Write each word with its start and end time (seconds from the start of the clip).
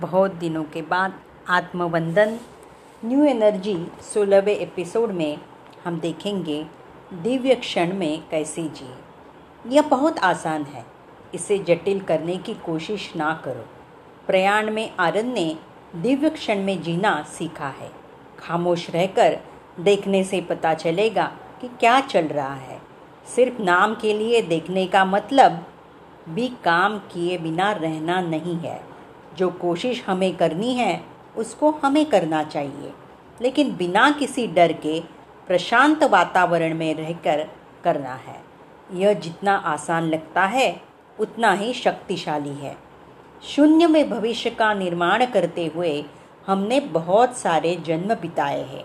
बहुत 0.00 0.30
दिनों 0.30 0.64
के 0.64 0.82
बाद 0.82 1.14
आत्मवंदन 1.48 2.38
न्यू 3.04 3.24
एनर्जी 3.24 3.86
सोलहवें 4.14 4.56
एपिसोड 4.56 5.10
में 5.10 5.38
हम 5.84 6.00
देखेंगे 6.00 6.66
दिव्य 7.12 7.54
क्षण 7.54 7.94
में 7.94 8.22
कैसे 8.30 8.62
जिए। 8.62 8.96
यह 9.66 9.82
बहुत 9.82 10.18
आसान 10.18 10.62
है, 10.62 10.84
इसे 11.34 11.58
जटिल 11.58 12.00
करने 12.00 12.36
की 12.36 12.54
कोशिश 12.54 13.12
ना 13.16 13.42
करो। 13.44 13.64
प्रयाण 14.26 14.70
में 14.70 14.94
आनंद 15.00 15.34
ने 15.34 15.56
दिव्य 15.96 16.30
क्षण 16.30 16.58
में 16.58 16.82
जीना 16.82 17.22
सीखा 17.22 17.68
है। 17.68 17.90
खामोश 18.38 18.90
रहकर 18.90 19.38
देखने 19.80 20.24
से 20.24 20.40
पता 20.40 20.74
चलेगा 20.74 21.32
कि 21.60 21.68
क्या 21.68 22.00
चल 22.00 22.24
रहा 22.24 22.54
है। 22.54 22.80
सिर्फ़ 23.36 23.62
नाम 23.62 23.94
के 23.94 24.12
लिए 24.12 24.42
देखने 24.42 24.86
का 24.86 25.04
मतलब 25.04 25.66
भी 26.28 26.48
काम 26.48 26.98
किए 26.98 27.38
बिना 27.38 27.72
रहना 27.72 28.20
नहीं 28.20 28.56
है। 28.56 28.93
जो 29.36 29.50
कोशिश 29.50 30.04
हमें 30.06 30.36
करनी 30.36 30.74
है, 30.74 31.04
उसको 31.36 31.70
हमें 31.70 32.06
करना 32.06 32.44
चाहिए। 32.44 32.92
लेकिन 33.42 33.76
बिना 33.76 34.10
किसी 34.10 34.46
डर 34.46 34.72
के 34.72 35.00
प्रशांत 35.46 36.04
वातावरण 36.04 36.74
में 36.74 36.94
रहकर 36.94 37.48
करना 37.84 38.14
है। 38.14 38.40
यह 38.92 39.12
जितना 39.12 39.56
आसान 39.56 40.02
लगता 40.02 40.44
है, 40.44 40.80
उतना 41.20 41.52
ही 41.52 41.72
शक्तिशाली 41.72 42.54
है। 42.54 42.76
शून्य 43.42 43.86
में 43.86 44.10
भविष्य 44.10 44.50
का 44.50 44.74
निर्माण 44.74 45.26
करते 45.26 45.66
हुए 45.66 46.04
हमने 46.46 46.80
बहुत 46.80 47.36
सारे 47.36 47.76
जन्म 47.76 48.14
बिताए 48.14 48.62
हैं। 48.62 48.84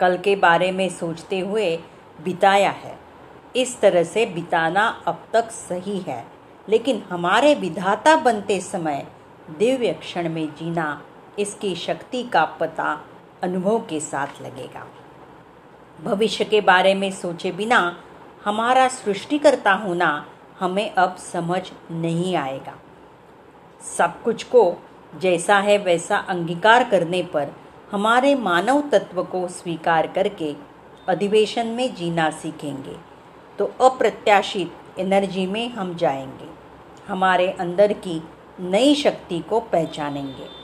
कल 0.00 0.16
के 0.16 0.36
बारे 0.36 0.72
में 0.72 0.88
सोचते 0.88 1.38
हुए 1.38 1.76
बिताया 2.24 2.70
है। 2.70 2.98
इस 3.56 3.80
तरह 3.80 4.02
से 4.02 4.26
बिताना 4.26 5.02
अब 5.06 5.24
तक 5.32 5.50
सही 5.50 5.98
है। 5.98 6.26
लेकिन 6.68 7.02
हमारे 7.10 7.54
विधाता 7.54 8.16
बनते 8.16 8.60
समय 8.60 9.06
दिव्य 9.58 9.92
क्षण 9.92 10.28
में 10.28 10.46
जीना 10.54 11.02
इसकी 11.38 11.74
शक्ति 11.76 12.22
का 12.22 12.44
पता 12.60 12.98
अनुभव 13.42 13.78
के 13.80 14.00
साथ 14.00 14.42
लगेगा। 14.42 14.86
भविष्य 16.04 16.44
के 16.44 16.60
बारे 16.60 16.94
में 16.94 17.10
सोचे 17.12 17.52
बिना 17.52 17.80
हमारा 18.44 18.88
सृष्टिकर्ता 18.88 19.72
होना 19.74 20.10
हमें 20.60 20.90
अब 20.90 21.16
समझ 21.16 21.62
नहीं 21.90 22.34
आएगा। 22.36 22.74
सब 23.80 24.22
कुछ 24.22 24.42
को 24.44 24.74
जैसा 25.20 25.58
है 25.58 25.76
वैसा 25.78 26.16
अंगीकार 26.28 26.84
करने 26.84 27.22
पर 27.22 27.52
हमारे 27.92 28.34
मानव 28.34 28.80
तत्व 28.92 29.22
को 29.24 29.46
स्वीकार 29.48 30.06
करके 30.06 30.54
अधिवेशन 31.08 31.66
में 31.66 31.94
जीना 31.94 32.30
सीखेंगे 32.30 32.96
तो 33.58 33.64
अप्रत्याशित 33.80 34.98
एनर्जी 34.98 35.46
में 35.46 35.68
हम 35.68 35.94
जाएँगे। 35.94 36.48
हमारे 37.08 37.48
अंदर 37.50 37.92
की 37.92 38.22
नई 38.60 38.94
शक्ति 38.94 39.38
को 39.38 39.60
पहचानेंगे। 39.60 40.62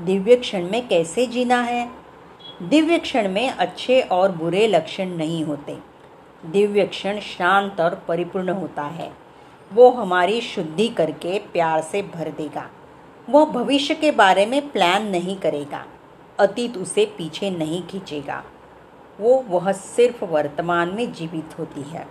दिव्य 0.00 0.36
क्षण 0.36 0.70
में 0.70 0.88
कैसे 0.88 1.26
जीना 1.26 1.62
है? 1.62 1.90
दिव्य 2.62 2.98
क्षण 2.98 3.28
में 3.28 3.50
अच्छे 3.50 4.00
और 4.00 4.32
बुरे 4.32 4.66
लक्षण 4.66 5.06
नहीं 5.06 5.44
होते। 5.44 5.78
दिव्य 6.46 6.86
क्षण 6.86 7.20
शांत 7.20 7.80
और 7.80 7.94
परिपूर्ण 8.08 8.48
होता 8.48 8.82
है। 8.82 9.12
वो 9.72 9.90
हमारी 9.90 10.40
शुद्धि 10.40 10.88
करके 10.88 11.38
प्यार 11.38 11.82
से 11.82 12.02
भर 12.02 12.28
देगा। 12.28 12.70
वो 13.30 13.46
भविष्य 13.46 13.94
के 13.94 14.10
बारे 14.10 14.46
में 14.46 14.68
प्लान 14.68 15.06
नहीं 15.06 15.36
करेगा। 15.36 15.86
अतीत 16.38 16.76
उसे 16.76 17.04
पीछे 17.04 17.50
नहीं 17.50 17.82
खींचेगा। 17.82 18.44
वो, 19.20 19.44
वह 19.48 19.72
सिर्फ़ 19.72 20.24
वर्तमान 20.24 20.88
में 20.88 21.12
जीवित 21.12 21.58
होती 21.58 21.82
है। 21.82 22.08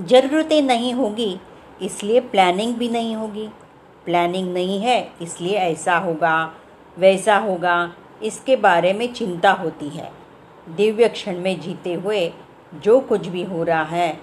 ज़रूरतें 0.00 0.62
नहीं 0.62 0.94
होगी, 0.94 1.40
इसलिए 1.82 2.20
प्लानिंग 2.20 2.74
भी 2.74 2.88
नहीं 2.88 3.16
होगी। 3.16 3.48
प्लानिंग 4.04 4.52
नहीं 4.54 4.80
है, 4.80 5.12
इसलिए 5.22 5.56
ऐसा 5.56 5.96
होगा, 5.98 6.52
वैसा 6.96 7.36
होगा, 7.38 7.92
इसके 8.22 8.56
बारे 8.56 8.92
में 8.92 9.12
चिंता 9.12 9.52
होती 9.52 9.88
है। 9.88 10.10
दिव्य 10.68 11.08
क्षण 11.08 11.38
में 11.38 11.60
जीते 11.60 11.94
हुए 11.94 12.32
जो 12.74 12.98
कुछ 13.00 13.26
भी 13.26 13.42
हो 13.42 13.62
रहा 13.62 13.82
है, 13.82 14.18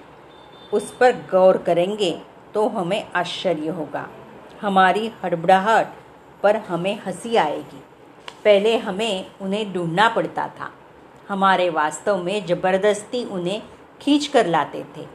उस 0.72 0.90
पर 0.92 1.12
गौर 1.30 1.56
करेंगे 1.58 2.10
तो 2.54 2.66
हमें 2.68 3.04
आश्चर्य 3.14 3.68
होगा। 3.68 4.06
हमारी 4.60 5.10
हड़बड़ाहट 5.24 5.94
पर 6.42 6.56
हमें 6.56 6.98
हँसी 7.06 7.36
आएगी। 7.36 7.82
पहले 8.44 8.76
हमें 8.78 9.26
उन्हें 9.42 9.72
ढूंढना 9.72 10.08
पड़ता 10.08 10.46
था। 10.58 10.70
हमारे 11.28 11.68
वास्तव 11.70 12.22
में 12.22 12.46
ज़बरदस्ती 12.46 13.24
उन्हें 13.24 13.62
खींच 14.00 14.26
कर 14.26 14.46
लाते 14.46 14.84
थे। 14.96 15.06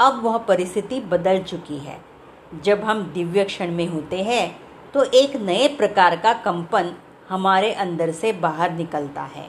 अब 0.00 0.20
वह 0.24 0.36
परिस्थिति 0.38 1.00
बदल 1.00 1.42
चुकी 1.42 1.78
है। 1.78 1.98
जब 2.54 2.84
हम 2.84 3.02
दिव्य 3.02 3.44
क्षण 3.44 3.70
में 3.70 3.86
होते 3.86 4.22
हैं 4.22 4.60
तो 4.94 5.02
एक 5.04 5.36
नए 5.36 5.68
प्रकार 5.68 6.16
का 6.16 6.32
कंपन 6.32 6.92
हमारे 7.28 7.72
अंदर 7.72 8.10
से 8.10 8.32
बाहर 8.32 8.72
निकलता 8.72 9.22
है। 9.22 9.48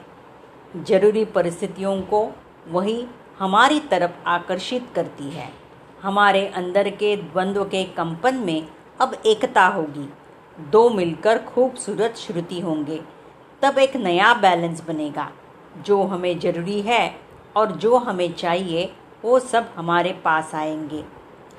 ज़रूरी 0.76 1.24
परिस्थितियों 1.24 2.00
को 2.02 2.30
वही 2.68 3.06
हमारी 3.38 3.80
तरफ़ 3.80 4.10
आकर्षित 4.26 4.88
करती 4.94 5.28
है। 5.30 5.48
हमारे 6.02 6.46
अंदर 6.46 6.88
के 6.90 7.16
द्वंद्व 7.16 7.64
के 7.64 7.84
कंपन 7.84 8.34
में 8.34 8.66
अब 9.00 9.14
एकता 9.26 9.66
होगी। 9.66 10.08
दो 10.58 10.88
मिलकर 10.90 11.38
खूबसूरत 11.38 12.16
श्रुति 12.16 12.60
होंगे। 12.60 13.00
तब 13.62 13.78
एक 13.78 13.96
नया 13.96 14.34
बैलेंस 14.34 14.82
बनेगा। 14.88 15.30
जो 15.86 16.02
हमें 16.02 16.38
ज़रूरी 16.38 16.80
है 16.80 17.14
और 17.56 17.72
जो 17.72 17.96
हमें 17.96 18.32
चाहिए, 18.32 18.92
वो 19.24 19.38
सब 19.38 19.68
हमारे 19.76 20.12
पास 20.12 20.54
आएँगे। 20.54 21.04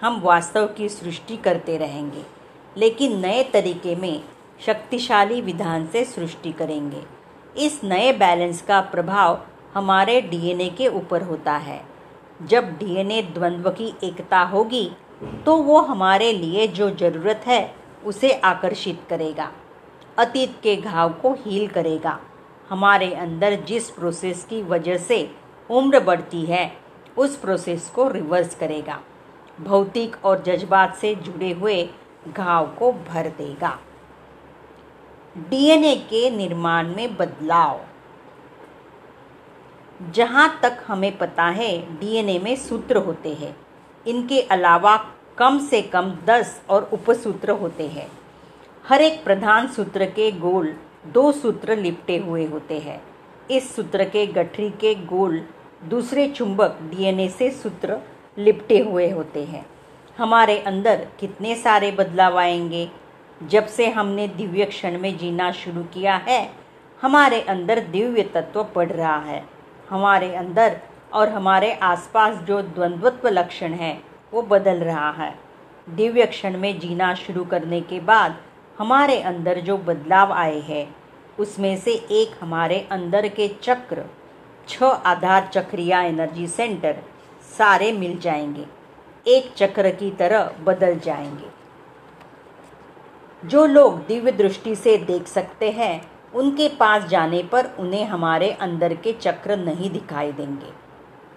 हम 0.01 0.19
वास्तव 0.21 0.67
की 0.67 0.89
सृष्टि 0.89 1.37
करते 1.37 1.77
रहेंगे, 1.77 2.23
लेकिन 2.77 3.17
नए 3.19 3.43
तरीके 3.43 3.95
में 3.95 4.21
शक्तिशाली 4.65 5.41
विधान 5.41 5.87
से 5.87 6.03
सृष्टि 6.05 6.51
करेंगे। 6.51 7.03
इस 7.55 7.79
नए 7.83 8.11
बैलेंस 8.13 8.61
का 8.61 8.79
प्रभाव 8.81 9.39
हमारे 9.73 10.19
डीएनए 10.21 10.69
के 10.69 10.87
ऊपर 10.89 11.23
होता 11.23 11.55
है। 11.57 11.81
जब 12.39 12.71
डीएनए 12.79 13.21
द्वंद्व 13.23 13.69
की 13.71 13.93
एकता 14.03 14.39
होगी 14.45 14.89
तो 15.45 15.55
वो 15.57 15.79
हमारे 15.81 16.31
लिए 16.33 16.67
जो 16.69 16.89
ज़रूरत 16.91 17.43
है, 17.47 17.75
उसे 18.05 18.31
आकर्षित 18.33 18.99
करेगा। 19.09 19.51
अतीत 20.17 20.55
के 20.63 20.75
घाव 20.75 21.13
को 21.13 21.33
हील 21.39 21.67
करेगा। 21.67 22.19
हमारे 22.69 23.13
अंदर 23.15 23.55
जिस 23.67 23.89
प्रोसेस 23.89 24.45
की 24.49 24.61
वजह 24.63 24.97
से 24.99 25.29
उम्र 25.69 25.99
बढ़ती 25.99 26.45
है, 26.45 26.71
उस 27.17 27.35
प्रोसेस 27.37 27.89
को 27.95 28.07
रिवर्स 28.09 28.55
करेगा। 28.55 28.99
भौतिक 29.59 30.25
और 30.25 30.43
जज्बात 30.43 30.95
से 30.95 31.15
जुड़े 31.15 31.51
हुए 31.51 31.89
घाव 32.27 32.67
को 32.67 32.91
भर 32.91 33.27
देगा। 33.27 33.79
डीएनए 35.37 35.95
के 35.95 36.29
निर्माण 36.29 36.95
में 36.95 37.17
बदलाव। 37.17 37.81
जहाँ 40.11 40.59
तक 40.61 40.83
हमें 40.87 41.17
पता 41.17 41.43
है, 41.43 41.99
डीएनए 41.99 42.39
में 42.39 42.55
सूत्र 42.55 42.97
होते 42.97 43.33
हैं। 43.33 43.55
इनके 44.07 44.41
अलावा 44.41 44.97
कम 45.37 45.59
से 45.59 45.81
कम 45.81 46.17
दस 46.25 46.61
और 46.69 46.89
उपसूत्र 46.93 47.51
होते 47.51 47.87
हैं। 47.87 48.11
हर 48.87 49.01
एक 49.01 49.23
प्रधान 49.23 49.67
सूत्र 49.67 50.05
के 50.05 50.31
गोल 50.31 50.75
दो 51.07 51.31
सूत्र 51.31 51.75
लिपटे 51.75 52.17
हुए 52.17 52.45
होते 52.45 52.79
हैं। 52.79 53.01
इस 53.51 53.75
सूत्र 53.75 54.03
के 54.03 54.27
गठरी 54.27 54.69
के 54.69 54.95
गोल 54.95 55.41
दूसरे 55.83 56.27
चुंबक 56.27 56.79
डीएनए 56.81 57.27
से 57.29 57.51
सूत्र 57.51 57.99
लिपटे 58.39 58.79
हुए 58.79 59.09
होते 59.11 59.43
हैं। 59.43 59.65
हमारे 60.17 60.59
अंदर 60.59 61.07
कितने 61.19 61.55
सारे 61.55 61.91
बदलाव 61.91 62.37
आएँगे? 62.37 62.89
जब 63.43 63.65
से 63.67 63.89
हमने 63.89 64.27
दिव्य 64.27 64.65
क्षण 64.65 64.99
में 64.99 65.17
जीना 65.17 65.51
शुरू 65.51 65.83
किया 65.83 66.15
है, 66.15 66.51
हमारे 67.01 67.41
अंदर 67.41 67.79
दिव्य 67.79 68.23
तत्व 68.23 68.65
बढ़ 68.75 68.91
रहा 68.91 69.19
है। 69.19 69.43
हमारे 69.89 70.35
अंदर 70.35 70.77
और 71.13 71.29
हमारे 71.29 71.73
आसपास 71.73 72.37
जो 72.37 72.61
द्वंद्वत्व 72.61 73.27
लक्षण 73.27 73.73
है, 73.73 74.01
वो 74.33 74.41
बदल 74.41 74.77
रहा 74.77 75.11
है। 75.11 75.39
दिव्य 75.89 76.25
क्षण 76.25 76.57
में 76.57 76.79
जीना 76.79 77.13
शुरू 77.13 77.43
करने 77.43 77.81
के 77.81 77.99
बाद 77.99 78.35
हमारे 78.79 79.19
अंदर 79.19 79.59
जो 79.59 79.77
बदलाव 79.77 80.33
आए 80.33 80.59
हैं, 80.59 80.95
उसमें 81.39 81.77
से 81.77 81.91
एक 81.91 82.43
हमारे 82.43 82.87
अंदर 82.91 83.27
के 83.27 83.47
चक्र, 83.63 84.05
छह 84.67 84.85
आधार 84.85 85.49
चक्रिया 85.53 86.01
एनर्जी 86.01 86.47
सेंटर 86.47 86.95
सारे 87.57 87.91
मिल 87.91 88.19
जाएँगे। 88.19 88.65
एक 89.27 89.53
चक्र 89.53 89.89
की 89.89 90.11
तरह 90.11 90.51
बदल 90.63 90.99
जाएँगे। 90.99 91.59
जो 93.47 93.65
लोग 93.65 94.05
दिव्य 94.05 94.31
दृष्टि 94.31 94.75
से 94.75 94.97
देख 94.97 95.27
सकते 95.27 95.71
हैं, 95.71 96.11
उनके 96.33 96.69
पास 96.69 97.03
जाने 97.03 97.43
पर 97.43 97.65
उन्हें 97.79 98.05
हमारे 98.05 98.51
अंदर 98.51 98.93
के 98.93 99.13
चक्र 99.13 99.57
नहीं 99.57 99.89
दिखाई 99.89 100.31
देंगे। 100.31 100.71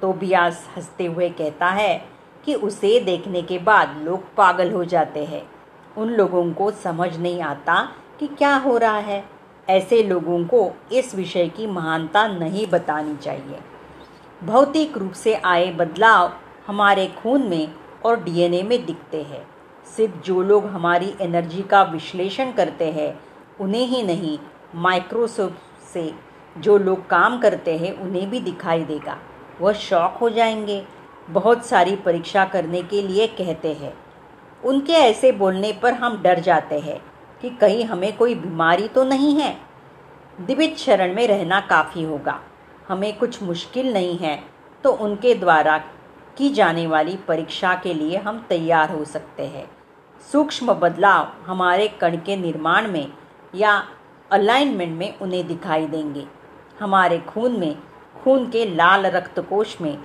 तो 0.03 0.13
ब्यास 0.13 0.69
हँसते 0.77 1.07
हुए 1.07 1.29
कहता 1.29 1.67
है 1.67 2.09
कि 2.45 2.55
उसे 2.55 3.01
देखने 3.01 3.43
के 3.43 3.59
बाद 3.59 3.97
लोग 4.03 4.35
पागल 4.35 4.73
हो 4.73 4.85
जाते 4.85 5.25
हैं। 5.25 5.51
उन 5.97 6.09
लोगों 6.09 6.53
को 6.53 6.71
समझ 6.71 7.17
नहीं 7.17 7.43
आता 7.43 7.93
कि 8.21 8.27
क्या 8.27 8.57
हो 8.57 8.77
रहा 8.79 8.99
है। 8.99 9.25
ऐसे 9.69 10.03
लोगों 10.03 10.45
को 10.45 10.73
इस 10.93 11.15
विषय 11.15 11.49
की 11.49 11.67
महानता 11.67 12.27
नहीं 12.27 12.67
बतानी 12.67 13.17
चाहिए। 13.17 13.59
भौतिक 14.45 14.99
रूप 14.99 15.13
से 15.13 15.35
आए 15.35 15.73
बदलाव 15.73 16.33
हमारे 16.67 17.07
खून 17.07 17.43
में 17.43 17.75
और 18.05 18.23
डीएनए 18.23 18.63
में 18.63 18.87
दिखते 18.87 19.23
हैं। 19.23 19.47
सिर्फ़ 19.97 20.23
जो 20.23 20.43
लोग 20.43 20.67
हमारी 20.67 21.15
एनर्जी 21.21 21.63
का 21.63 21.83
विश्लेषण 21.83 22.53
करते 22.53 22.91
हैं, 22.91 23.21
उन्हें 23.61 23.87
ही 23.87 24.03
नहीं, 24.03 24.39
माइक्रोसॉफ्ट 24.75 25.87
से 25.93 26.15
जो 26.59 26.79
लोग 26.79 27.07
काम 27.07 27.39
करते 27.39 27.79
हैं, 27.79 27.99
उन्हें 27.99 28.31
भी 28.31 28.41
दिखाई 28.41 28.83
देगा। 28.83 29.19
वह 29.61 29.73
शौक 29.73 30.19
हो 30.21 30.31
जाएँगे। 30.31 30.85
बहुत 31.31 31.67
सारी 31.67 31.97
परीक्षा 31.97 32.45
करने 32.45 32.83
के 32.83 33.03
लिए 33.03 33.27
कहते 33.27 33.73
हैं। 33.73 33.95
उनके 34.65 34.93
ऐसे 34.93 35.33
बोलने 35.33 35.73
पर 35.73 35.95
हम 35.95 36.23
डर 36.23 36.41
जाते 36.41 36.79
हैं 36.79 37.03
कि 37.43 37.51
कहीं 37.51 37.85
हमें 37.85 38.17
कोई 38.17 38.35
बीमारी 38.35 38.89
तो 38.89 39.05
नहीं 39.05 39.41
है। 39.41 39.59
दिव्य 40.41 40.75
शरण 40.79 41.15
में 41.15 41.29
रहना 41.29 41.61
काफ़ी 41.61 42.03
होगा। 42.03 42.41
हमें 42.89 43.17
कुछ 43.19 43.43
मुश्किल 43.43 43.93
नहीं 43.93 44.17
है 44.19 44.39
तो 44.85 44.93
उनके 44.99 45.35
द्वारा 45.35 45.77
की 46.39 46.49
जाने 46.51 46.87
वाली 46.87 47.17
परीक्षा 47.29 47.75
के 47.75 47.95
लिए 47.95 48.17
हम 48.17 48.45
तैयार 48.49 48.91
हो 48.91 49.05
सकते 49.05 49.47
हैं। 49.47 49.67
सूक्ष्म 50.33 50.75
बदलाव 50.75 51.33
हमारे 51.47 51.89
कण 52.01 52.17
के 52.17 52.37
निर्माण 52.37 52.91
में 52.91 53.07
या 53.55 53.83
अलाइनमेंट 54.31 54.99
में 54.99 55.19
उन्हें 55.19 55.47
दिखाई 55.47 55.87
देंगे। 55.87 56.27
हमारे 56.81 57.19
खून 57.19 57.59
में, 57.61 57.75
खून 58.25 58.49
के 58.51 58.65
लाल 58.67 59.07
रक्त 59.07 59.41
कोश 59.41 59.81
में, 59.81 59.99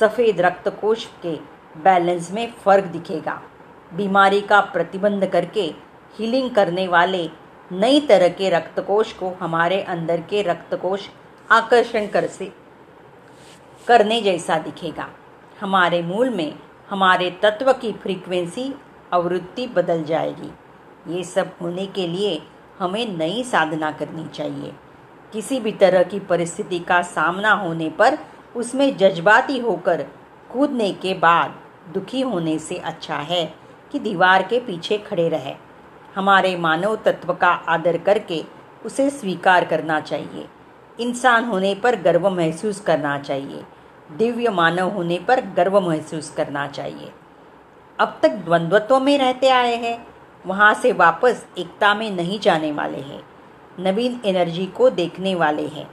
सफ़ेद 0.00 0.40
रक्त 0.40 0.68
कोश 0.80 1.06
के 1.22 1.36
बैलेंस 1.76 2.30
में 2.32 2.52
फ़र्क 2.54 2.84
दिखेगा। 2.84 3.40
बीमारी 3.94 4.40
का 4.40 4.60
प्रतिबंध 4.60 5.26
करके 5.26 5.62
हीलिंग 6.18 6.50
करने 6.50 6.86
वाले 6.88 7.28
नई 7.72 8.00
तरह 8.00 8.28
के 8.28 8.50
रक्तकोश 8.50 9.12
को 9.12 9.30
हमारे 9.40 9.80
अंदर 9.82 10.20
के 10.20 10.42
रक्तकोश 10.42 11.08
आकर्षण 11.50 12.06
कर 12.06 12.26
से। 12.26 12.52
करने 13.88 14.20
जैसा 14.20 14.58
दिखेगा। 14.58 15.08
हमारे 15.60 16.02
मूल 16.02 16.30
में 16.30 16.54
हमारे 16.90 17.30
तत्व 17.30 17.72
की 17.72 17.92
फ्रीक्वेंसी 17.92 18.74
आवृत्ति 19.12 19.66
बदल 19.66 20.04
जाएगी। 20.04 20.50
ये 21.16 21.24
सब 21.24 21.50
होने 21.60 21.86
के 21.86 22.06
लिए 22.08 22.42
हमें 22.78 23.18
नई 23.18 23.44
साधना 23.44 23.90
करनी 23.90 24.28
चाहिए। 24.28 24.72
किसी 25.32 25.60
भी 25.60 25.72
तरह 25.72 26.02
की 26.02 26.20
परिस्थिति 26.20 26.78
का 26.78 27.02
सामना 27.02 27.52
होने 27.52 27.90
पर 27.90 28.18
उसमें 28.56 28.96
जज्बाती 28.96 29.58
होकर 29.58 30.06
कूदने 30.52 30.92
के 30.92 31.14
बाद 31.14 31.54
दुखी 31.94 32.20
होने 32.20 32.58
से 32.58 32.76
अच्छा 32.76 33.16
है 33.16 33.54
कि 33.92 33.98
दीवार 33.98 34.42
के 34.42 34.60
पीछे 34.60 34.98
खड़े 34.98 35.28
रहे। 35.28 35.54
हमारे 36.14 36.56
मानव 36.56 36.96
तत्व 36.96 37.34
का 37.34 37.48
आदर 37.48 37.98
करके 37.98 38.44
उसे 38.86 39.10
स्वीकार 39.10 39.64
करना 39.64 40.00
चाहिए। 40.00 40.48
इंसान 41.00 41.44
होने 41.44 41.74
पर 41.74 41.96
गर्व 41.96 42.30
महसूस 42.30 42.80
करना 42.80 43.18
चाहिए। 43.18 43.64
दिव्य 44.16 44.48
मानव 44.48 44.88
होने 44.88 45.18
पर 45.18 45.40
गर्व 45.40 45.80
महसूस 45.80 46.30
करना 46.30 46.66
चाहिए। 46.66 47.12
अब 47.98 48.18
तक 48.22 48.28
द्वंद्वत्व 48.28 49.00
में 49.00 49.18
रहते 49.18 49.48
आए 49.48 49.76
हैं। 49.76 50.06
वहाँ 50.46 50.74
से 50.74 50.92
वापस 50.92 51.46
एकता 51.58 51.94
में 51.94 52.10
नहीं 52.10 52.40
जाने 52.40 52.72
वाले 52.72 52.98
हैं। 52.98 53.22
नवीन 53.78 54.20
एनर्जी 54.24 54.66
को 54.66 54.90
देखने 54.90 55.34
वाले 55.34 55.66
हैं। 55.66 55.90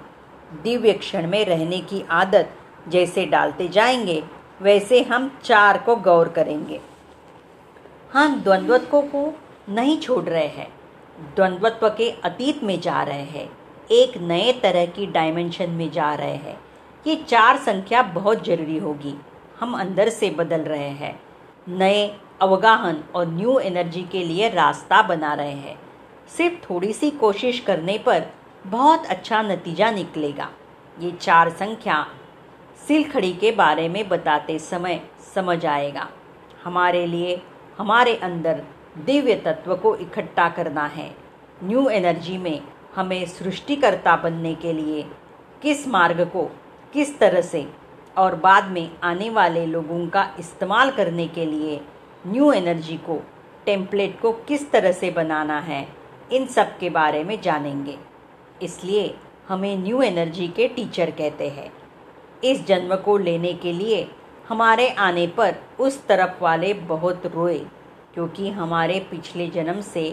दिव्य 0.64 0.94
क्षण 0.94 1.28
में 1.28 1.46
रहने 1.46 1.80
की 1.80 2.06
आदत 2.10 2.50
जैसे 2.88 3.26
डालते 3.26 3.68
जाएँगे, 3.68 4.24
वैसे 4.62 5.04
हम 5.04 5.40
चार 5.44 5.78
को 5.78 5.96
गौर 5.96 6.30
करेंगे। 6.30 6.82
हम 8.14 8.42
द्वंद्वत्व 8.42 9.02
को 9.02 9.40
नहीं 9.70 9.98
छोड़ 9.98 10.24
रहे 10.24 10.48
हैं। 10.48 10.74
द्वंद्वत्व 11.36 11.90
के 11.90 12.12
अतीत 12.12 12.64
में 12.64 12.82
जा 12.82 13.04
रहे 13.04 13.24
हैं। 13.24 13.61
एक 13.92 14.18
नए 14.18 14.54
तरह 14.54 14.86
की 14.86 15.06
डायमेंशन 15.06 15.70
में 15.70 15.92
जा 15.92 16.14
रहे 16.14 16.36
हैं। 16.36 16.60
ये 17.08 17.16
चार 17.16 17.58
संख्या 17.58 18.02
बहुत 18.02 18.46
ज़रूरी 18.46 18.78
होगी। 18.78 19.16
हम 19.60 19.80
अंदर 19.80 20.10
से 20.10 20.30
बदल 20.30 20.62
रहे 20.62 20.90
हैं। 20.90 21.22
नए, 21.68 22.18
अवगाहन 22.42 23.04
और 23.16 23.28
न्यू 23.28 23.60
एनर्जी 23.60 24.02
के 24.02 24.24
लिए 24.24 24.50
रास्ता 24.50 25.02
बना 25.02 25.34
रहे 25.34 25.52
हैं। 25.52 25.80
सिर्फ़ 26.38 26.70
थोड़ी 26.70 26.94
सी 26.94 27.12
कोशिश 27.12 27.60
करने 27.60 27.98
पर 27.98 28.24
बहुत 28.66 29.06
अच्छा 29.06 29.42
नतीजा 29.42 29.92
निकलेगा। 29.92 30.50
ये 31.00 31.12
चार 31.12 31.50
संख्या 31.50 32.08
सिलखड़ी 32.88 33.34
के 33.34 33.52
बारे 33.52 33.90
में 33.90 34.10
बताते 34.10 34.60
समय 34.60 35.02
समझ 35.36 35.66
आएगा। 35.66 36.08
हमारे 36.64 37.06
लिए, 37.08 37.42
हमारे 37.78 38.16
अंदर 38.16 38.64
दिव्य 38.98 39.36
तत्व 39.36 39.76
को 39.76 39.96
इकट्ठा 39.96 40.50
करना 40.50 40.86
है। 40.86 41.16
न्यू 41.64 41.90
एनर्जी 41.90 42.38
में 42.38 42.62
हमें 42.96 43.26
सृष्टिकर्ता 43.26 44.16
बनने 44.16 44.54
के 44.56 44.74
लिए 44.74 45.04
किस 45.62 45.88
मार्ग 45.88 46.22
को 46.28 46.44
किस 46.94 47.18
तरह 47.20 47.42
से 47.42 47.66
और 48.18 48.36
बाद 48.36 48.72
में 48.72 48.90
आने 49.04 49.30
वाले 49.30 49.66
लोगों 49.66 50.06
का 50.08 50.24
इस्तेमाल 50.40 50.92
करने 50.92 51.28
के 51.28 51.46
लिए 51.46 51.80
न्यू 52.28 52.52
एनर्जी 52.54 52.98
को 52.98 53.20
टेम्पलेट 53.66 54.20
को 54.22 54.32
किस 54.48 54.70
तरह 54.72 54.92
से 54.92 55.12
बनाना 55.12 55.60
है, 55.60 55.88
इन 56.32 56.46
सब 56.46 56.78
के 56.78 56.90
बारे 56.90 57.24
में 57.24 57.40
जानेंगे। 57.42 57.98
इसलिए 58.62 59.14
हमें 59.48 59.78
न्यू 59.78 60.02
एनर्जी 60.02 60.48
के 60.48 60.68
टीचर 60.68 61.12
कहते 61.12 61.50
हैं। 61.50 61.72
इस 62.44 62.66
जन्म 62.68 62.96
को 62.96 63.18
लेने 63.18 63.54
के 63.54 63.74
लिए 63.74 64.08
हमारे 64.50 64.90
आने 64.90 65.26
पर 65.28 65.56
उस 65.80 66.06
तरफ़ 66.08 66.44
वाले 66.44 66.74
बहुत 66.74 67.26
रोए, 67.26 67.58
क्योंकि 68.14 68.50
हमारे 68.50 69.00
पिछले 69.12 69.48
जन्म 69.48 69.82
से 69.84 70.04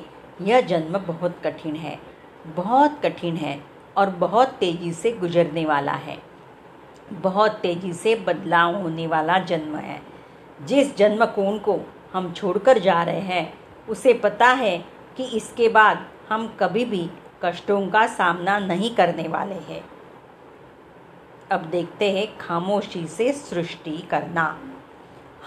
यह 0.42 0.60
जन्म 0.60 0.98
बहुत 0.98 1.40
कठिन 1.44 1.76
है। 1.76 1.98
बहुत 2.56 3.00
कठिन 3.04 3.36
है 3.36 3.60
और 3.96 4.10
बहुत 4.10 4.48
तेज़ी 4.48 4.92
से 4.92 5.12
गुजरने 5.12 5.64
वाला 5.64 5.92
है। 5.92 6.18
बहुत 7.12 7.50
तेज़ी 7.52 7.92
से 7.92 8.14
बदलाव 8.16 8.74
होने 8.74 9.06
वाला 9.06 9.38
जन्म 9.38 9.76
है। 9.76 10.00
जिस 10.64 10.96
जन्म 10.96 11.24
कोण 11.26 11.58
को 11.58 11.78
हम 12.12 12.32
छोड़कर 12.32 12.78
जा 12.78 13.02
रहे 13.02 13.20
हैं, 13.20 13.54
उसे 13.88 14.12
पता 14.14 14.46
है 14.46 14.78
कि 15.16 15.24
इसके 15.24 15.68
बाद 15.68 16.06
हम 16.28 16.46
कभी 16.60 16.84
भी 16.84 17.08
कष्टों 17.44 17.86
का 17.88 18.06
सामना 18.06 18.58
नहीं 18.58 18.94
करने 18.94 19.28
वाले 19.28 19.54
हैं। 19.54 19.84
अब 21.52 21.60
देखते 21.60 22.10
हैं 22.12 22.26
खामोशी 22.38 23.06
से 23.06 23.32
सृष्टि 23.32 23.96
करना। 24.10 24.58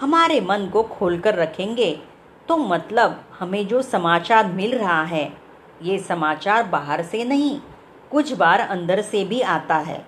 हमारे 0.00 0.40
मन 0.40 0.68
को 0.72 0.82
खोलकर 0.82 1.34
रखेंगे 1.34 2.00
तो 2.48 2.56
मतलब 2.56 3.22
हमें 3.38 3.66
जो 3.66 3.82
समाचार 3.82 4.46
मिल 4.46 4.78
रहा 4.78 5.02
है 5.02 5.41
ये 5.82 5.98
समाचार 5.98 6.62
बाहर 6.62 7.02
से 7.02 7.24
नहीं, 7.24 7.58
कुछ 8.10 8.32
बार 8.32 8.60
अंदर 8.60 9.00
से 9.02 9.24
भी 9.24 9.40
आता 9.40 9.76
है। 9.76 10.04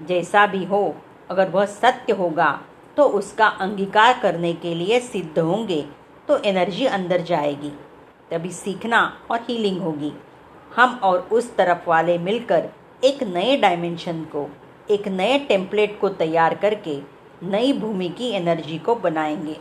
जैसा 0.00 0.46
भी 0.46 0.64
हो, 0.64 0.94
अगर 1.30 1.48
वह 1.48 1.66
सत्य 1.66 2.12
होगा 2.12 2.60
तो 2.96 3.04
उसका 3.10 3.46
अंगीकार 3.46 4.18
करने 4.22 4.52
के 4.52 4.74
लिए 4.74 5.00
सिद्ध 5.00 5.38
होंगे 5.38 5.80
तो 6.28 6.38
एनर्जी 6.38 6.86
अंदर 6.86 7.20
जाएगी। 7.20 7.72
तभी 8.30 8.50
सीखना 8.50 9.00
और 9.30 9.40
हीलिंग 9.40 9.80
होगी। 9.82 10.12
हम 10.76 10.98
और 11.02 11.18
उस 11.32 11.54
तरफ़ 11.56 11.88
वाले 11.88 12.18
मिलकर 12.18 12.68
एक 13.02 13.22
नए 13.24 13.56
डायमेंशन 13.56 14.22
को, 14.24 14.48
एक 14.90 15.08
नए 15.08 15.38
टेम्पलेट 15.38 15.98
को 16.00 16.08
तैयार 16.08 16.54
करके 16.54 17.00
नई 17.42 17.72
भूमि 17.72 18.08
की 18.08 18.28
एनर्जी 18.30 18.78
को 18.78 18.94
बनाएँगे। 18.94 19.56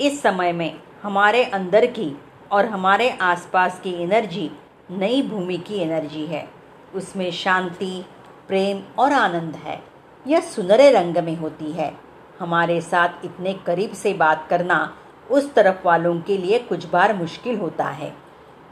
इस 0.00 0.20
समय 0.22 0.52
में 0.52 0.72
हमारे 1.02 1.44
अंदर 1.44 1.86
की 1.88 2.10
और 2.52 2.66
हमारे 2.66 3.10
आसपास 3.10 3.80
की 3.80 3.92
एनर्जी 4.02 4.50
नई 4.90 5.22
भूमि 5.22 5.56
की 5.56 5.76
एनर्जी 5.76 6.26
है। 6.26 6.48
उसमें 6.94 7.30
शांति, 7.30 8.04
प्रेम 8.48 8.82
और 8.98 9.12
आनंद 9.12 9.54
है। 9.54 9.82
यह 10.26 10.40
सुनहरे 10.40 10.90
रंग 10.90 11.18
में 11.18 11.36
होती 11.36 11.72
है। 11.72 11.94
हमारे 12.40 12.80
साथ 12.80 13.08
इतने 13.24 13.52
करीब 13.52 13.92
से 13.92 14.14
बात 14.14 14.46
करना 14.50 14.96
उस 15.30 15.54
तरफ़ 15.54 15.76
वालों 15.84 16.20
के 16.20 16.36
लिए 16.36 16.58
कुछ 16.58 16.86
बार 16.86 17.14
मुश्किल 17.14 17.58
होता 17.58 17.84
है। 17.84 18.12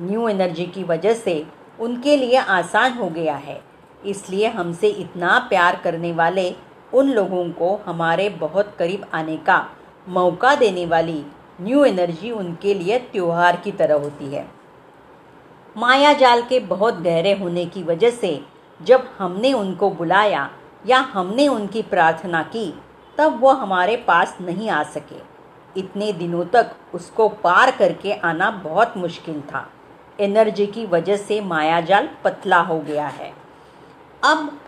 न्यू 0.00 0.28
एनर्जी 0.28 0.66
की 0.66 0.85
वजह 0.85 1.14
से 1.14 1.47
उनके 1.80 2.16
लिए 2.16 2.37
आसान 2.37 2.92
हो 2.92 3.09
गया 3.09 3.37
है। 3.37 3.61
इसलिए 4.06 4.49
हमसे 4.49 4.88
इतना 4.88 5.38
प्यार 5.38 5.76
करने 5.76 6.12
वाले 6.12 6.54
उन 6.94 7.11
लोगों 7.11 7.50
को 7.50 7.76
हमारे 7.87 8.28
बहुत 8.28 8.76
करीब 8.78 9.06
आने 9.14 9.37
का 9.37 9.66
मौका 10.09 10.54
देने 10.54 10.87
वाली 10.87 11.23
न्यू 11.61 11.85
एनर्जी 11.85 12.30
उनके 12.30 12.75
लिए 12.75 12.99
त्यौहार 12.99 13.56
की 13.56 13.71
तरह 13.73 13.94
होती 13.94 14.35
है। 14.35 14.53
माया 15.76 16.12
जाल 16.12 16.43
के 16.43 16.61
बहुत 16.61 16.95
गहरे 16.95 17.33
होने 17.33 17.66
की 17.66 17.83
वजह 17.83 18.11
से 18.11 18.45
जब 18.83 19.09
हमने 19.19 19.52
उनको 19.52 19.90
बुलाया 19.90 20.50
या 20.87 20.99
हमने 20.99 21.49
उनकी 21.49 21.83
प्रार्थना 21.83 22.43
की, 22.43 22.83
तब 23.19 23.40
वो 23.40 23.50
हमारे 23.50 23.97
पास 23.97 24.38
नहीं 24.40 24.71
आ 24.71 24.83
सके। 24.83 25.35
इतने 25.81 26.12
दिनों 26.12 26.45
तक 26.45 26.71
उसको 26.95 27.28
पार 27.28 27.71
करके 27.71 28.12
आना 28.12 28.50
बहुत 28.50 28.97
मुश्किल 28.97 29.40
था। 29.40 29.71
एनर्जी 30.21 30.66
की 30.66 30.87
वजह 30.87 31.16
से 31.16 31.40
माया 31.40 31.81
जाल 31.81 32.09
पतला 32.25 32.61
हो 32.61 32.78
गया 32.81 33.07
है। 33.07 33.33
अब 34.25 34.59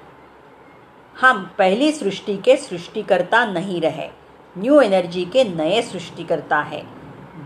हम 1.21 1.51
पहली 1.59 1.93
सृष्टि 1.93 2.37
के 2.37 2.57
सृष्टिकर्ता 2.57 3.45
नहीं 3.45 3.81
रहे। 3.81 4.11
न्यू 4.59 4.81
एनर्जी 4.81 5.25
के 5.25 5.45
नए 5.45 5.83
सृष्टिकर्ता 5.83 6.59
है। 6.59 6.83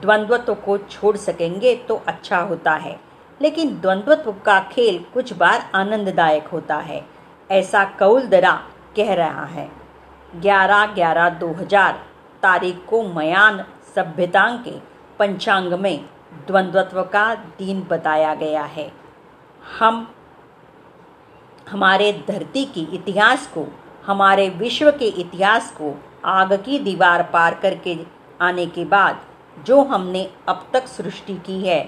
द्वंद्वत्व 0.00 0.54
को 0.54 0.78
छोड़ 0.78 1.16
सकेंगे 1.16 1.76
तो 1.76 2.02
अच्छा 2.06 2.38
होता 2.38 2.72
है। 2.72 3.09
लेकिन 3.40 3.78
द्वंद्वत्व 3.80 4.32
का 4.46 4.58
खेल 4.72 4.98
कुछ 5.14 5.32
बार 5.32 5.70
आनंददायक 5.74 6.46
होता 6.46 6.76
है, 6.76 7.02
ऐसा 7.50 7.84
कौल 7.98 8.26
दरा 8.26 8.52
कह 8.96 9.12
रहा 9.14 9.44
है। 9.44 9.68
ग्यारह 10.36 10.84
ग्यारह 10.86 11.28
दो 11.30 11.52
हज़ार 11.52 11.92
तारीख 12.42 12.84
को 12.88 13.02
मयान 13.04 13.64
सभ्यता 13.94 14.48
के 14.64 14.78
पंचांग 15.18 15.72
में 15.72 16.04
द्वंद्वत्व 16.46 17.02
का 17.04 17.34
दिन 17.58 17.82
बताया 17.90 18.34
गया 18.34 18.62
है। 18.64 18.90
हम, 19.62 20.06
हमारे 21.66 22.12
धरती 22.28 22.64
की 22.64 22.88
इतिहास 22.92 23.46
को, 23.46 23.66
हमारे 24.06 24.48
विश्व 24.50 24.90
के 24.90 25.08
इतिहास 25.20 25.70
को 25.70 25.94
आग 26.26 26.52
की 26.64 26.78
दीवार 26.78 27.22
पार 27.22 27.54
करके 27.54 27.98
आने 28.40 28.66
के 28.66 28.84
बाद 28.86 29.20
जो 29.66 29.82
हमने 29.84 30.28
अब 30.48 30.66
तक 30.72 30.86
सृष्टि 30.88 31.34
की 31.36 31.60
है 31.60 31.82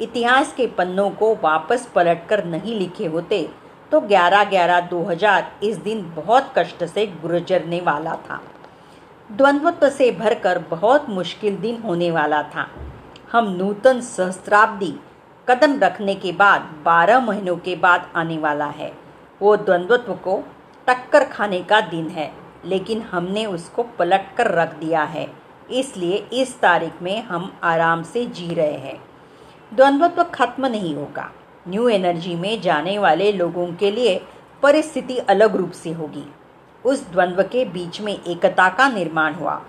इतिहास 0.00 0.52
के 0.52 0.66
पन्नों 0.66 1.10
को 1.10 1.34
वापस 1.34 1.86
पलटकर 1.94 2.44
नहीं 2.44 2.78
लिखे 2.78 3.06
होते 3.06 3.48
तो 3.92 4.00
11 4.00 4.44
ग्यारह 4.44 4.80
2000 4.80 5.64
इस 5.64 5.76
दिन 5.76 6.02
बहुत 6.16 6.52
कष्ट 6.58 6.84
से 6.84 7.06
गुजरने 7.22 7.80
वाला 7.80 8.14
था। 8.14 8.40
द्वंद्वत्व 9.30 9.88
से 9.88 10.10
भरकर 10.12 10.58
बहुत 10.70 11.08
मुश्किल 11.10 11.56
दिन 11.56 11.80
होने 11.82 12.10
वाला 12.10 12.42
था। 12.42 12.66
हम 13.32 13.48
नूतन 13.52 14.00
सहस्त्राब्दी 14.00 14.94
कदम 15.48 15.78
रखने 15.80 16.14
के 16.14 16.32
बाद 16.32 16.70
12 16.84 17.20
महीनों 17.20 17.56
के 17.56 17.76
बाद 17.76 18.10
आने 18.16 18.38
वाला 18.38 18.66
है। 18.66 18.92
वो 19.40 19.56
द्वंद्वत्व 19.56 20.14
को 20.14 20.42
टक्कर 20.86 21.24
खाने 21.24 21.62
का 21.62 21.80
दिन 21.80 22.08
है, 22.08 22.32
लेकिन 22.64 23.02
हमने 23.02 23.46
उसको 23.46 23.82
पलट 23.98 24.34
कर 24.36 24.50
रख 24.52 24.74
दिया 24.74 25.02
है। 25.06 25.26
इसलिए 25.70 26.16
इस 26.32 26.58
तारीख 26.60 27.02
में 27.02 27.22
हम 27.22 27.52
आराम 27.62 28.02
से 28.02 28.24
जी 28.26 28.54
रहे 28.54 28.78
हैं। 28.78 28.98
द्वंद्वत्व 29.74 30.22
खत्म 30.22 30.66
नहीं 30.66 30.94
होगा। 30.94 31.32
न्यू 31.68 31.88
एनर्जी 31.88 32.34
में 32.34 32.60
जाने 32.60 32.98
वाले 32.98 33.32
लोगों 33.32 33.66
के 33.72 33.90
लिए 33.90 34.20
परिस्थिति 34.62 35.18
अलग 35.18 35.56
रूप 35.56 35.70
से 35.70 35.92
होगी। 35.92 36.24
उस 36.84 37.10
द्वंद्व 37.10 37.42
के 37.42 37.64
बीच 37.64 38.00
में 38.00 38.24
एकता 38.24 38.68
का 38.68 38.88
निर्माण 38.88 39.34
हुआ। 39.34 39.62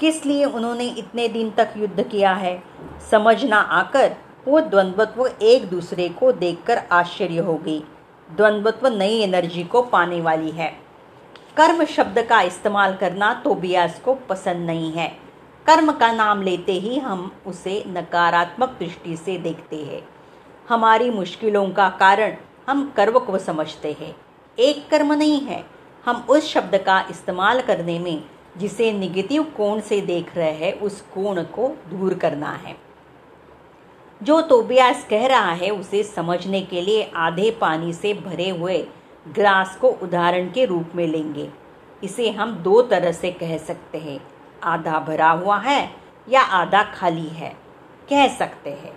किस 0.00 0.26
लिए 0.26 0.44
उन्होंने 0.44 0.84
इतने 0.84 1.28
दिन 1.28 1.50
तक 1.50 1.74
युद्ध 1.76 2.02
किया 2.02 2.32
है? 2.32 2.62
समझना 3.10 3.56
आकर 3.56 4.16
वो 4.48 4.60
द्वंद्वत्व 4.60 5.30
एक 5.42 5.68
दूसरे 5.70 6.08
को 6.08 6.32
देखकर 6.32 6.78
आश्चर्य 6.92 7.38
हो 7.38 7.54
गई। 7.54 7.84
द्वंद्वत्व 8.36 8.88
नई 8.88 9.20
एनर्जी 9.20 9.64
को 9.64 9.82
पाने 9.82 10.20
वाली 10.20 10.50
है। 10.50 10.68
कर्म 11.56 11.84
शब्द 11.84 12.22
का 12.22 12.40
इस्तेमाल 12.40 12.94
करना 12.94 13.34
तो 13.34 13.54
बियास 13.54 14.00
को 14.04 14.14
पसंद 14.14 14.66
नहीं 14.66 14.92
है। 14.92 15.25
कर्म 15.66 15.92
का 15.92 16.12
नाम 16.12 16.42
लेते 16.42 16.72
ही 16.72 16.98
हम 16.98 17.32
उसे 17.46 17.84
नकारात्मक 17.86 18.68
दृष्टि 18.68 19.16
से 19.16 19.38
देखते 19.38 19.76
हैं। 19.76 20.08
हमारी 20.68 21.10
मुश्किलों 21.10 21.70
का 21.70 21.88
कारण 21.88 22.36
हम 22.68 22.92
कर्म 22.96 23.18
को 23.18 23.38
समझते 23.38 23.96
हैं। 24.00 24.16
एक 24.58 24.88
कर्म 24.90 25.12
नहीं 25.12 25.40
है। 25.40 25.64
हम 26.04 26.26
उस 26.28 26.52
शब्द 26.52 26.76
का 26.76 27.06
इस्तेमाल 27.10 27.60
करने 27.60 27.98
में, 27.98 28.24
जिसे 28.56 28.92
निगेटिव 28.92 29.42
कोण 29.42 29.80
से 29.80 30.00
देख 30.00 30.36
रहे 30.36 30.52
हैं, 30.52 30.80
उस 30.80 31.00
कोण 31.00 31.42
को 31.42 31.76
दूर 31.88 32.14
करना 32.14 32.52
है। 32.52 32.76
जो 34.22 34.40
तोबियास 34.40 35.06
कह 35.10 35.26
रहा 35.26 35.52
है, 35.52 35.70
उसे 35.70 36.02
समझने 36.02 36.60
के 36.60 36.80
लिए 36.80 37.12
आधे 37.16 37.50
पानी 37.50 37.92
से 37.92 38.14
भरे 38.14 38.50
हुए 38.50 38.86
ग्लास 39.28 39.78
को 39.80 39.88
उदाहरण 39.88 40.50
के 40.50 40.64
रूप 40.64 40.86
में 40.94 41.06
लेंगे। 41.06 41.50
इसे 42.04 42.30
हम 42.30 42.52
दो 42.52 42.82
तरह 42.82 43.12
से 43.12 43.30
कह 43.30 43.58
सकते 43.58 43.98
हैं। 43.98 44.35
आधा 44.66 44.98
भरा 44.98 45.30
हुआ 45.30 45.58
है 45.58 45.90
या 46.28 46.40
आधा 46.40 46.82
खाली 46.94 47.26
है, 47.28 47.52
कह 48.08 48.26
सकते 48.28 48.70
हैं। 48.70 48.92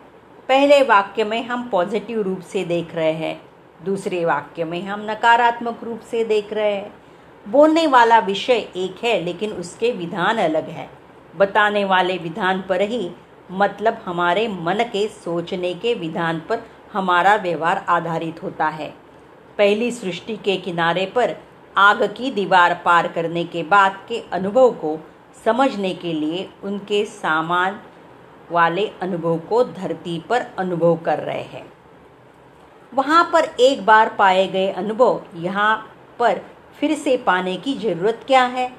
पहले 0.49 0.81
वाक्य 0.83 1.23
में 1.23 1.43
हम 1.43 1.67
पॉजिटिव 1.69 2.21
रूप 2.21 2.39
से 2.43 2.63
देख 2.65 2.95
रहे 2.95 3.11
हैं, 3.13 3.41
दूसरे 3.85 4.23
वाक्य 4.25 4.63
में 4.63 4.81
हम 4.83 5.05
नकारात्मक 5.09 5.83
रूप 5.83 5.99
से 6.01 6.23
देख 6.23 6.53
रहे 6.53 6.73
हैं। 6.73 6.93
बोलने 7.45 7.85
वाला 7.87 8.19
विषय 8.19 8.67
एक 8.75 9.03
है, 9.03 9.19
लेकिन 9.21 9.51
उसके 9.51 9.91
विधान 9.91 10.37
अलग 10.37 10.69
है। 10.69 10.89
बताने 11.35 11.83
वाले 11.85 12.17
विधान 12.17 12.63
पर 12.69 12.81
ही 12.81 13.09
मतलब 13.51 14.01
हमारे 14.05 14.47
मन 14.47 14.83
के 14.83 15.07
सोचने 15.07 15.73
के 15.73 15.93
विधान 15.93 16.39
पर 16.39 16.63
हमारा 16.93 17.35
व्यवहार 17.35 17.85
आधारित 17.89 18.41
होता 18.43 18.67
है। 18.69 18.89
पहली 19.57 19.91
सृष्टि 19.91 20.35
के 20.37 20.55
किनारे 20.57 21.05
पर 21.05 21.35
आग 21.77 22.03
की 22.17 22.31
दीवार 22.31 22.73
पार 22.85 23.07
करने 23.07 23.43
के 23.43 23.63
बाद 23.63 23.99
के 24.09 24.19
अनुभव 24.33 24.71
को 24.73 24.97
समझने 25.45 25.93
के 25.93 26.13
लिए 26.13 26.49
उनके 26.63 27.05
सामान 27.05 27.79
वाले 28.51 28.87
अनुभव 29.01 29.37
को 29.39 29.63
धरती 29.63 30.19
पर 30.29 30.45
अनुभव 30.57 30.95
कर 30.95 31.19
रहे 31.19 31.41
हैं। 31.41 31.73
वहाँ 32.93 33.29
पर 33.33 33.45
एक 33.59 33.85
बार 33.85 34.09
पाए 34.09 34.47
गए 34.47 34.69
अनुभव 34.71 35.21
यहाँ 35.35 35.95
पर 36.19 36.41
फिर 36.79 36.95
से 36.95 37.17
पाने 37.17 37.55
की 37.57 37.73
ज़रूरत 37.73 38.23
क्या 38.27 38.43
है? 38.43 38.71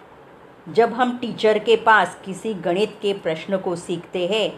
जब 0.68 0.92
हम 0.92 1.18
टीचर 1.18 1.58
के 1.58 1.76
पास 1.76 2.18
किसी 2.24 2.54
गणित 2.54 2.98
के 3.02 3.12
प्रश्न 3.12 3.56
को 3.56 3.76
सीखते 3.76 4.26
हैं, 4.26 4.50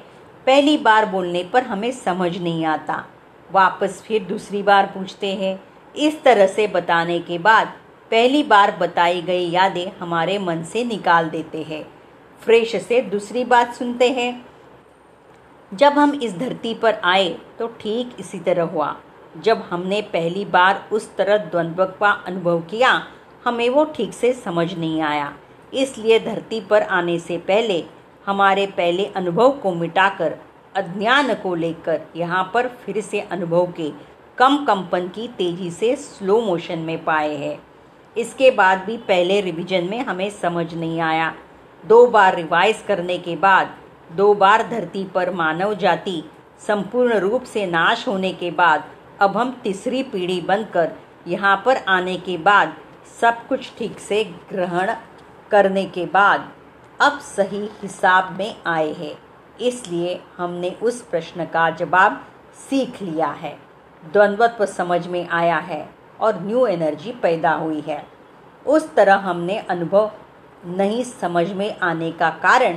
पहली 0.46 0.76
बार 0.78 1.06
बोलने 1.06 1.44
पर 1.44 1.62
हमें 1.62 1.92
समझ 1.92 2.38
नहीं 2.38 2.64
आता। 2.64 3.04
वापस 3.52 4.02
फिर 4.06 4.24
दूसरी 4.24 4.62
बार 4.62 4.86
पूछते 4.86 5.34
हैं। 5.34 5.62
इस 5.96 6.22
तरह 6.22 6.46
से 6.46 6.66
बताने 6.66 7.18
के 7.18 7.38
बाद 7.38 7.72
पहली 8.12 8.42
बार 8.42 8.70
बताई 8.76 9.20
गई 9.22 9.48
यादें 9.50 9.92
हमारे 9.98 10.38
मन 10.38 10.62
से 10.62 10.82
निकाल 10.84 11.28
देते 11.30 11.62
हैं। 11.62 11.84
फ्रेश 12.42 12.74
से 12.76 13.00
दूसरी 13.02 13.44
बात 13.44 13.72
सुनते 13.74 14.08
हैं। 14.10 14.44
जब 15.72 15.92
हम 15.92 16.12
इस 16.14 16.36
धरती 16.38 16.74
पर 16.74 17.00
आए 17.04 17.28
तो 17.58 17.66
ठीक 17.80 18.16
इसी 18.20 18.38
तरह 18.38 18.62
हुआ। 18.64 18.94
जब 19.36 19.62
हमने 19.70 20.00
पहली 20.12 20.44
बार 20.44 20.88
उस 20.92 21.08
तरह 21.16 21.36
द्वंद्व 21.36 21.84
का 22.00 22.10
अनुभव 22.26 22.60
किया, 22.60 22.92
हमें 23.44 23.68
वो 23.70 23.84
ठीक 23.96 24.12
से 24.12 24.32
समझ 24.32 24.72
नहीं 24.74 25.00
आया। 25.02 25.32
इसलिए 25.72 26.20
धरती 26.20 26.60
पर 26.60 26.82
आने 26.82 27.18
से 27.18 27.38
पहले, 27.38 27.82
हमारे 28.26 28.66
पहले 28.66 29.06
अनुभव 29.06 29.58
को 29.58 29.74
मिटाकर, 29.74 30.38
अज्ञान 30.76 31.34
को 31.34 31.54
लेकर 31.54 32.00
यहाँ 32.16 32.50
पर 32.54 32.68
फिर 32.84 33.00
से 33.00 33.20
अनुभव 33.20 33.72
के 33.72 33.90
कम 34.38 34.64
कंपन 34.64 35.08
की 35.08 35.28
तेज़ी 35.28 35.70
से 35.70 35.96
स्लो 35.96 36.40
मोशन 36.40 36.78
में 36.78 37.04
पाए 37.04 37.36
हैं। 37.36 37.58
इसके 38.16 38.50
बाद 38.50 38.84
भी 38.84 38.96
पहले 38.98 39.40
रिवीजन 39.40 39.84
में 39.84 40.04
हमें 40.04 40.28
समझ 40.30 40.72
नहीं 40.74 41.00
आया। 41.00 41.32
दो 41.84 42.06
बार 42.06 42.34
रिवाइज 42.36 42.82
करने 42.88 43.18
के 43.18 43.36
बाद, 43.36 43.74
दो 44.12 44.34
बार 44.34 44.68
धरती 44.68 45.04
पर 45.04 45.30
मानव 45.30 45.74
जाति 45.74 46.22
संपूर्ण 46.66 47.18
रूप 47.18 47.44
से 47.44 47.66
नाश 47.66 48.06
होने 48.08 48.32
के 48.32 48.50
बाद, 48.50 48.84
अब 49.20 49.36
हम 49.36 49.50
तीसरी 49.62 50.02
पीढ़ी 50.02 50.40
बनकर 50.40 50.92
यहाँ 51.28 51.62
पर 51.66 51.76
आने 51.88 52.16
के 52.16 52.36
बाद 52.38 52.76
सब 53.20 53.46
कुछ 53.48 53.72
ठीक 53.78 53.98
से 53.98 54.22
ग्रहण 54.50 54.94
करने 55.50 55.84
के 55.86 56.04
बाद 56.06 56.48
अब 57.00 57.18
सही 57.18 57.68
हिसाब 57.82 58.36
में 58.38 58.54
आए 58.66 58.92
हैं। 58.92 59.14
इसलिए 59.60 60.20
हमने 60.36 60.70
उस 60.82 61.00
प्रश्न 61.02 61.44
का 61.44 61.68
जवाब 61.70 62.22
सीख 62.60 63.00
लिया 63.02 63.30
है। 63.32 63.56
द्वंद्वत्व 64.02 64.64
समझ 64.66 65.06
में 65.06 65.28
आया 65.28 65.58
है। 65.58 65.88
और 66.22 66.40
न्यू 66.42 66.66
एनर्जी 66.66 67.12
पैदा 67.12 67.52
हुई 67.52 67.80
है। 67.80 68.04
उस 68.66 68.94
तरह 68.94 69.14
हमने 69.14 69.58
अनुभव 69.58 70.10
नहीं 70.66 71.02
समझ 71.04 71.50
में 71.52 71.78
आने 71.80 72.10
का 72.12 72.30
कारण 72.42 72.76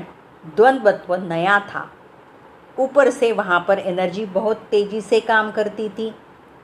द्वंद्वत्व 0.55 1.15
नया 1.15 1.59
था। 1.59 1.89
ऊपर 2.77 3.09
से 3.09 3.31
वहाँ 3.31 3.63
पर 3.67 3.79
एनर्जी 3.79 4.25
बहुत 4.25 4.57
तेज़ी 4.71 5.01
से 5.01 5.19
काम 5.19 5.51
करती 5.51 5.89
थी। 5.89 6.13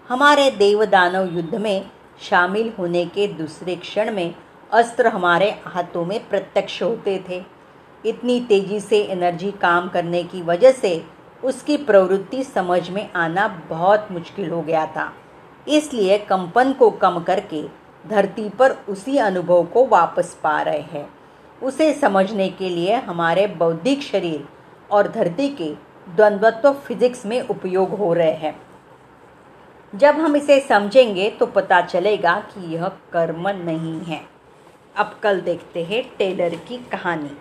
हमारे 0.10 0.50
देव 0.52 0.86
दानव 0.86 1.36
युद्ध 1.36 1.56
में 1.56 1.90
शामिल 2.22 2.74
होने 2.80 3.06
के 3.06 3.28
दूसरे 3.28 3.76
क्षण 3.76 4.12
में 4.12 4.34
अस्त्र 4.72 5.08
हमारे 5.08 5.50
हाथों 5.66 6.06
में 6.06 6.20
प्रत्यक्ष 6.30 6.82
होते 6.84 7.24
थे। 7.30 7.44
इतनी 8.06 8.40
तेज़ी 8.40 8.80
से 8.80 9.02
एनर्जी 9.04 9.52
काम 9.52 9.90
करने 9.90 10.24
की 10.24 10.42
वजह 10.42 10.72
से 10.72 11.04
उसकी 11.44 11.78
प्रवृत्ति 11.78 12.44
समझ 12.44 12.90
में 12.90 13.12
आना 13.14 13.48
बहुत 13.70 14.08
मुश्किल 14.12 14.50
हो 14.50 14.62
गया 14.62 14.86
था। 14.86 15.12
इसलिए 15.68 16.18
कंपन 16.20 16.74
को 16.74 16.90
कम 16.92 17.20
करके 17.20 17.64
धरती 18.06 18.48
पर 18.50 18.72
उसी 18.90 19.18
अनुभव 19.18 19.64
को 19.64 19.86
वापस 19.86 20.34
पा 20.44 20.62
रहे 20.62 20.82
हैं। 20.82 21.08
उसे 21.62 21.94
समझने 21.94 22.50
के 22.50 22.70
लिए 22.70 22.96
हमारे 22.96 23.48
बौद्धिक 23.48 24.02
शरीर 24.02 24.48
और 24.92 25.08
धरती 25.08 25.50
के 25.50 25.70
द्वंद्वत्व 26.08 26.74
फिजिक्स 26.74 27.26
में 27.26 27.42
उपयोग 27.42 27.90
हो 27.90 28.14
रहे 28.14 28.32
हैं। 28.32 28.56
जब 29.94 30.16
हम 30.16 30.36
इसे 30.36 30.60
समझेंगे 30.60 31.30
तो 31.30 31.46
पता 31.46 31.82
चलेगा 31.82 32.40
कि 32.50 32.74
यह 32.74 32.88
कर्म 33.14 33.48
नहीं 33.50 34.00
है। 34.00 34.22
अब 34.96 35.16
कल 35.24 35.42
देखते 35.42 35.84
हैं 35.84 36.04
टेलर 36.18 36.56
की 36.68 36.78
कहानी। 36.92 37.32